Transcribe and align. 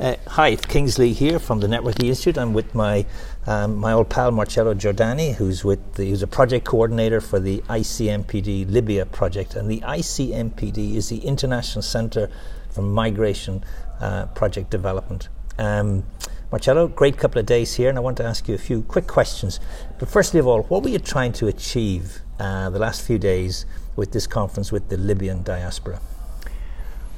Uh, 0.00 0.16
hi, 0.26 0.48
it's 0.48 0.64
Kingsley 0.64 1.12
here 1.12 1.38
from 1.38 1.60
the 1.60 1.68
Network 1.68 2.02
Institute. 2.02 2.38
I'm 2.38 2.54
with 2.54 2.74
my 2.74 3.04
um, 3.46 3.76
my 3.76 3.92
old 3.92 4.08
pal 4.08 4.30
Marcello 4.30 4.72
Giordani, 4.72 5.34
who's 5.34 5.64
with 5.64 5.96
the, 5.96 6.08
who's 6.08 6.22
a 6.22 6.26
project 6.26 6.64
coordinator 6.64 7.20
for 7.20 7.38
the 7.38 7.58
ICMPD 7.68 8.72
Libya 8.72 9.04
project, 9.04 9.54
and 9.54 9.70
the 9.70 9.80
ICMPD 9.80 10.94
is 10.94 11.10
the 11.10 11.18
International 11.18 11.82
Centre 11.82 12.30
for 12.70 12.80
Migration 12.80 13.62
uh, 14.00 14.26
Project 14.26 14.70
Development. 14.70 15.28
Um, 15.58 16.04
Marcello, 16.50 16.88
great 16.88 17.18
couple 17.18 17.38
of 17.38 17.44
days 17.44 17.74
here, 17.74 17.90
and 17.90 17.98
I 17.98 18.00
want 18.00 18.16
to 18.16 18.24
ask 18.24 18.48
you 18.48 18.54
a 18.54 18.58
few 18.58 18.80
quick 18.82 19.06
questions. 19.06 19.60
But 19.98 20.08
firstly 20.08 20.40
of 20.40 20.46
all, 20.46 20.62
what 20.62 20.82
were 20.82 20.88
you 20.88 21.00
trying 21.00 21.32
to 21.34 21.48
achieve 21.48 22.22
uh, 22.40 22.70
the 22.70 22.78
last 22.78 23.06
few 23.06 23.18
days 23.18 23.66
with 23.94 24.12
this 24.12 24.26
conference 24.26 24.72
with 24.72 24.88
the 24.88 24.96
Libyan 24.96 25.42
diaspora? 25.42 26.00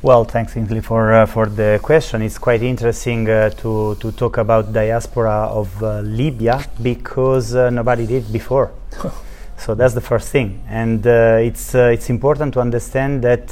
Well, 0.04 0.26
thanks, 0.26 0.54
Ainsley, 0.54 0.82
for 0.82 1.14
uh, 1.14 1.24
for 1.24 1.46
the 1.46 1.80
question. 1.82 2.20
It's 2.20 2.36
quite 2.36 2.62
interesting 2.62 3.26
uh, 3.26 3.48
to 3.62 3.94
to 4.00 4.12
talk 4.12 4.36
about 4.36 4.70
diaspora 4.70 5.48
of 5.50 5.82
uh, 5.82 6.00
Libya 6.00 6.62
because 6.82 7.54
uh, 7.54 7.70
nobody 7.70 8.06
did 8.06 8.30
before. 8.30 8.70
so 9.56 9.74
that's 9.74 9.94
the 9.94 10.02
first 10.02 10.28
thing, 10.28 10.60
and 10.68 11.06
uh, 11.06 11.38
it's 11.40 11.74
uh, 11.74 11.90
it's 11.90 12.10
important 12.10 12.52
to 12.52 12.60
understand 12.60 13.22
that 13.24 13.48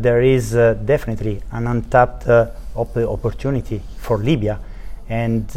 there 0.00 0.22
is 0.22 0.52
definitely 0.84 1.42
an 1.50 1.66
untapped 1.66 2.28
op- 2.28 2.96
opportunity 2.96 3.82
for 3.98 4.18
Libya, 4.18 4.60
and 5.08 5.50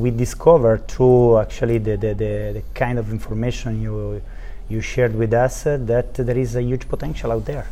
we 0.00 0.12
discovered 0.12 0.86
through 0.86 1.38
actually 1.38 1.78
the, 1.78 1.96
the, 1.96 2.14
the, 2.14 2.52
the 2.54 2.62
kind 2.74 2.96
of 2.96 3.10
information 3.10 3.82
you 3.82 4.22
you 4.68 4.80
shared 4.80 5.16
with 5.16 5.34
us 5.34 5.64
that 5.64 6.14
there 6.14 6.38
is 6.38 6.54
a 6.54 6.62
huge 6.62 6.88
potential 6.88 7.32
out 7.32 7.44
there. 7.44 7.66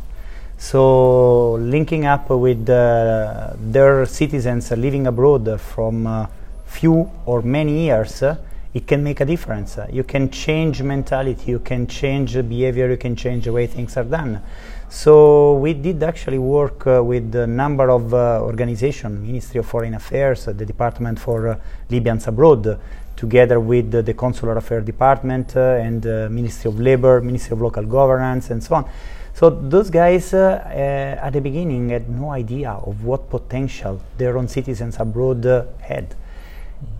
So 0.59 1.28
linking 1.57 2.05
up 2.05 2.29
with 2.29 2.69
uh, 2.69 3.53
their 3.57 4.05
citizens 4.05 4.71
living 4.71 5.07
abroad 5.07 5.59
from 5.59 6.07
uh, 6.07 6.27
few 6.65 7.09
or 7.25 7.41
many 7.41 7.85
years, 7.85 8.21
uh, 8.23 8.37
it 8.73 8.85
can 8.85 9.03
make 9.03 9.19
a 9.19 9.25
difference. 9.25 9.79
You 9.91 10.03
can 10.03 10.29
change 10.29 10.81
mentality, 10.83 11.51
you 11.51 11.59
can 11.59 11.87
change 11.87 12.33
behavior, 12.47 12.89
you 12.89 12.97
can 12.97 13.15
change 13.15 13.45
the 13.45 13.51
way 13.51 13.67
things 13.67 13.97
are 13.97 14.03
done. 14.03 14.41
So 14.89 15.55
we 15.55 15.73
did 15.73 16.01
actually 16.03 16.39
work 16.39 16.85
uh, 16.85 17.03
with 17.03 17.33
a 17.35 17.47
number 17.47 17.89
of 17.89 18.13
uh, 18.13 18.41
organizations, 18.41 19.19
Ministry 19.19 19.59
of 19.59 19.65
Foreign 19.65 19.95
Affairs, 19.95 20.47
uh, 20.47 20.53
the 20.53 20.65
Department 20.65 21.19
for 21.19 21.59
Libyans 21.89 22.27
Abroad, 22.27 22.79
together 23.15 23.59
with 23.59 23.91
the 23.91 24.13
Consular 24.13 24.57
Affairs 24.57 24.85
Department 24.85 25.55
and 25.55 26.05
Ministry 26.31 26.69
of 26.69 26.79
Labor, 26.79 27.19
Ministry 27.21 27.53
of 27.53 27.61
Local 27.61 27.83
Governance, 27.83 28.49
and 28.49 28.63
so 28.63 28.75
on 28.75 28.89
so 29.33 29.49
those 29.49 29.89
guys 29.89 30.33
uh, 30.33 30.61
uh, 30.65 31.25
at 31.25 31.31
the 31.31 31.41
beginning 31.41 31.89
had 31.89 32.09
no 32.09 32.31
idea 32.31 32.71
of 32.71 33.03
what 33.03 33.29
potential 33.29 34.01
their 34.17 34.37
own 34.37 34.47
citizens 34.47 34.97
abroad 34.99 35.45
uh, 35.45 35.65
had, 35.81 36.15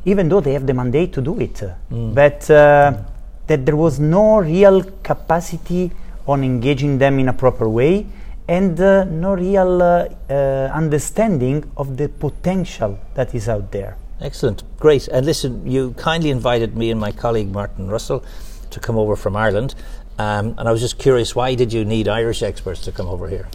even 0.05 0.30
though 0.30 0.39
they 0.39 0.53
have 0.53 0.66
the 0.66 0.73
mandate 0.73 1.13
to 1.13 1.21
do 1.21 1.39
it. 1.39 1.61
Mm. 1.91 2.13
But 2.13 2.39
mm. 2.41 3.05
that 3.47 3.66
there 3.66 3.75
was 3.75 3.99
no 3.99 4.38
real 4.39 4.83
capacity 5.03 5.91
on 6.27 6.44
engaging 6.44 6.97
them 6.97 7.19
in 7.19 7.27
a 7.27 7.33
proper 7.33 7.67
way 7.67 8.05
and 8.49 8.80
uh, 8.81 9.03
no 9.03 9.36
real 9.36 9.81
uh, 9.81 10.08
uh, 10.30 10.33
understanding 10.73 11.64
of 11.77 11.97
the 11.97 12.09
potential 12.09 12.99
that 13.14 13.36
is 13.36 13.47
out 13.47 13.71
there. 13.71 13.95
Excellent, 14.21 14.64
great. 14.80 15.08
And 15.08 15.25
listen, 15.25 15.69
you 15.69 15.91
kindly 15.91 16.31
invited 16.31 16.75
me 16.75 16.89
and 16.89 16.99
my 16.99 17.11
colleague 17.11 17.52
Martin 17.52 17.89
Russell 17.89 18.23
to 18.71 18.80
come 18.80 18.97
over 18.97 19.16
from 19.16 19.36
Ireland. 19.36 19.75
Um, 20.20 20.53
and 20.58 20.67
I 20.67 20.72
was 20.73 20.81
just 20.81 21.00
curious, 21.00 21.34
why 21.34 21.56
did 21.56 21.72
you 21.72 21.86
need 21.86 22.09
Irish 22.09 22.44
experts 22.44 22.81
to 22.81 22.92
come 22.92 23.08
over 23.08 23.30
here? 23.30 23.48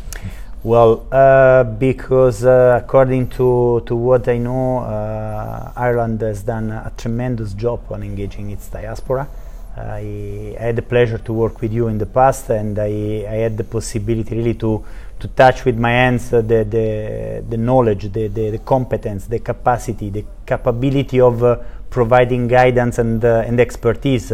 Well, 0.62 1.06
uh, 1.12 1.64
because 1.64 2.42
uh, 2.42 2.80
according 2.82 3.28
to, 3.36 3.82
to 3.84 3.94
what 3.94 4.26
I 4.28 4.38
know, 4.38 4.78
uh, 4.78 5.72
Ireland 5.76 6.22
has 6.22 6.42
done 6.42 6.70
a 6.70 6.90
tremendous 6.96 7.52
job 7.52 7.80
on 7.92 8.02
engaging 8.02 8.50
its 8.50 8.68
diaspora. 8.68 9.28
I, 9.76 10.56
had 10.58 10.76
the 10.76 10.82
pleasure 10.82 11.18
to 11.18 11.32
work 11.34 11.60
with 11.60 11.70
you 11.70 11.88
in 11.88 11.98
the 11.98 12.06
past, 12.06 12.48
and 12.48 12.78
I, 12.78 13.26
I 13.28 13.34
had 13.44 13.58
the 13.58 13.64
possibility 13.64 14.34
really 14.34 14.54
to, 14.54 14.82
to 15.20 15.28
touch 15.28 15.66
with 15.66 15.76
my 15.76 15.90
hands 15.90 16.30
the, 16.30 16.40
the, 16.40 17.44
the 17.46 17.56
knowledge, 17.58 18.10
the, 18.10 18.28
the, 18.28 18.50
the, 18.52 18.58
competence, 18.60 19.26
the 19.26 19.40
capacity, 19.40 20.08
the 20.08 20.24
capability 20.46 21.20
of 21.20 21.42
uh, 21.42 21.58
providing 21.90 22.48
guidance 22.48 22.98
and, 22.98 23.22
uh, 23.22 23.42
and 23.46 23.60
expertise 23.60 24.32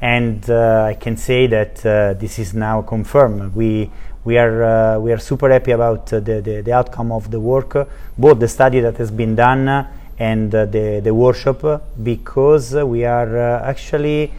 and 0.00 0.48
uh, 0.50 0.84
I 0.84 0.94
can 0.94 1.16
say 1.16 1.46
that 1.46 1.84
uh, 1.84 2.14
this 2.14 2.38
is 2.38 2.54
now 2.54 2.82
confirmed. 2.82 3.54
We 3.54 3.90
we 4.24 4.38
are 4.38 4.62
uh, 4.62 4.98
we 4.98 5.12
are 5.12 5.18
super 5.18 5.50
happy 5.50 5.72
about 5.72 6.06
the, 6.06 6.20
the, 6.20 6.62
the 6.62 6.72
outcome 6.72 7.12
of 7.12 7.30
the 7.30 7.40
work, 7.40 7.88
both 8.18 8.38
the 8.38 8.48
study 8.48 8.80
that 8.80 8.96
has 8.96 9.10
been 9.10 9.34
done 9.34 9.86
and 10.18 10.50
the 10.50 11.00
the 11.02 11.14
workshop, 11.14 11.82
because 12.02 12.74
we 12.74 13.04
are 13.04 13.38
actually. 13.62 14.32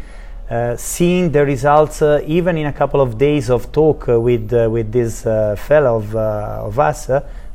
Uh, 0.47 0.77
seeing 0.77 1.31
the 1.31 1.43
results 1.43 2.03
uh, 2.03 2.21
even 2.27 2.55
in 2.55 2.67
a 2.67 2.71
couple 2.71 3.01
of 3.01 3.17
days 3.17 3.49
of 3.49 3.71
talk 3.71 4.07
uh, 4.07 4.19
with 4.19 4.53
with 4.69 4.91
this 4.91 5.23
fellow 5.23 5.97
of, 5.97 6.15
of 6.15 6.77
us 6.77 7.09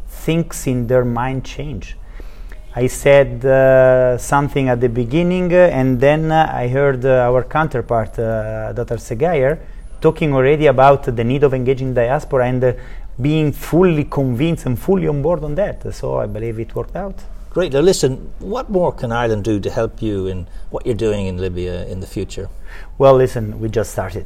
things 0.09 0.67
in 0.67 0.89
their 0.89 1.05
mind 1.05 1.45
change 1.45 1.97
I 2.81 2.87
said 2.87 3.45
uh, 3.45 4.17
something 4.17 4.71
at 4.71 4.81
the 4.81 4.89
beginning, 4.89 5.53
uh, 5.53 5.69
and 5.79 6.01
then 6.01 6.33
uh, 6.33 6.51
I 6.51 6.67
heard 6.69 7.05
uh, 7.05 7.29
our 7.29 7.45
counterpart, 7.45 8.19
uh, 8.19 8.73
Dr. 8.73 8.97
Segayer, 8.97 9.59
talking 10.01 10.33
already 10.33 10.65
about 10.65 11.03
the 11.03 11.23
need 11.23 11.43
of 11.43 11.53
engaging 11.53 11.93
diaspora 11.93 12.47
and 12.49 12.65
uh, 12.65 12.73
being 13.21 13.53
fully 13.53 14.05
convinced 14.05 14.65
and 14.65 14.79
fully 14.79 15.07
on 15.09 15.21
board 15.21 15.45
on 15.45 15.57
that. 15.57 15.93
So 15.93 16.17
I 16.17 16.25
believe 16.25 16.59
it 16.59 16.75
worked 16.75 16.97
out. 16.97 17.17
Great. 17.51 17.75
Now, 17.75 17.81
listen, 17.81 18.33
what 18.39 18.71
more 18.71 18.93
can 18.93 19.13
Ireland 19.13 19.45
do 19.45 19.61
to 19.61 19.69
help 19.69 20.01
you 20.01 20.27
in 20.27 20.47
what 20.71 20.87
you're 20.87 21.03
doing 21.09 21.27
in 21.27 21.37
Libya 21.37 21.85
in 21.85 22.01
the 22.01 22.07
future? 22.07 22.49
Well, 22.97 23.15
listen, 23.15 23.61
we 23.61 23.69
just 23.69 23.91
started. 23.93 24.25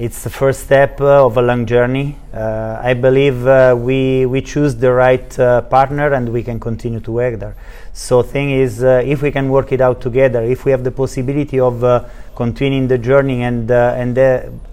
It's 0.00 0.22
the 0.22 0.30
first 0.30 0.60
step 0.60 1.00
uh, 1.00 1.26
of 1.26 1.36
a 1.38 1.42
long 1.42 1.66
journey. 1.66 2.14
Uh, 2.32 2.78
I 2.80 2.94
believe 2.94 3.44
uh, 3.44 3.74
we 3.76 4.26
we 4.26 4.40
choose 4.42 4.76
the 4.76 4.92
right 4.92 5.38
uh, 5.40 5.62
partner 5.62 6.12
and 6.12 6.28
we 6.28 6.44
can 6.44 6.60
continue 6.60 7.00
to 7.00 7.10
work 7.10 7.40
there. 7.40 7.56
So 7.94 8.22
thing 8.22 8.52
is, 8.52 8.84
uh, 8.84 9.02
if 9.04 9.22
we 9.22 9.32
can 9.32 9.48
work 9.48 9.72
it 9.72 9.80
out 9.80 10.00
together, 10.00 10.44
if 10.44 10.64
we 10.64 10.70
have 10.70 10.84
the 10.84 10.92
possibility 10.92 11.58
of 11.58 11.82
uh, 11.82 12.04
continuing 12.36 12.86
the 12.86 12.98
journey 12.98 13.42
and 13.42 13.68
and 13.72 14.14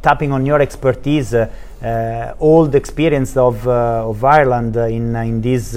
tapping 0.03 0.31
on 0.31 0.45
your 0.45 0.61
expertise, 0.61 1.33
all 1.33 2.67
the 2.67 2.77
experience 2.77 3.35
of 3.35 3.67
of 3.67 4.23
Ireland 4.23 4.75
in 4.75 5.15
in 5.15 5.41
this 5.41 5.75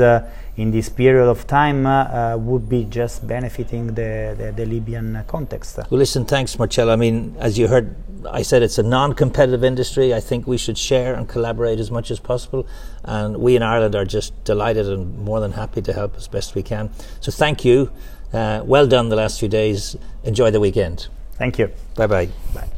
in 0.58 0.72
this 0.72 0.88
period 0.88 1.28
of 1.28 1.46
time 1.46 1.86
uh, 1.86 1.90
uh, 1.90 2.36
would 2.36 2.68
be 2.68 2.84
just 2.84 3.26
benefiting 3.26 3.86
the, 3.94 4.34
the, 4.36 4.52
the, 4.54 4.66
Libyan 4.66 5.24
context. 5.28 5.78
Well, 5.78 5.98
listen, 5.98 6.24
thanks, 6.24 6.58
Marcello. 6.58 6.92
I 6.92 6.96
mean, 6.96 7.36
as 7.38 7.56
you 7.56 7.68
heard, 7.68 7.94
I 8.28 8.42
said 8.42 8.64
it's 8.64 8.76
a 8.76 8.82
non 8.82 9.14
competitive 9.14 9.62
industry. 9.62 10.12
I 10.12 10.20
think 10.20 10.48
we 10.48 10.58
should 10.58 10.76
share 10.76 11.14
and 11.14 11.28
collaborate 11.28 11.78
as 11.78 11.92
much 11.92 12.10
as 12.10 12.18
possible. 12.18 12.66
And 13.04 13.36
we 13.36 13.54
in 13.54 13.62
Ireland 13.62 13.94
are 13.94 14.04
just 14.04 14.32
delighted 14.44 14.88
and 14.88 15.16
more 15.20 15.38
than 15.38 15.52
happy 15.52 15.80
to 15.82 15.92
help 15.92 16.16
as 16.16 16.26
best 16.26 16.56
we 16.56 16.64
can. 16.64 16.90
So 17.20 17.30
thank 17.30 17.64
you. 17.64 17.92
Uh, 18.32 18.62
well 18.64 18.88
done 18.88 19.08
the 19.10 19.16
last 19.16 19.38
few 19.38 19.48
days. 19.48 19.96
Enjoy 20.24 20.50
the 20.50 20.60
weekend. 20.60 21.06
Thank 21.34 21.58
you. 21.58 21.70
Bye-bye. 21.94 22.28
Bye. 22.52 22.68